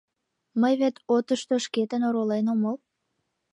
[0.61, 2.75] Мый вет отышто шкетын оролен омыл.